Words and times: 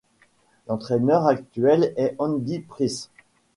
L'entraîneur 0.67 1.27
actuel 1.27 1.93
est 1.95 2.15
Andy 2.17 2.57
Preece. 2.61 3.11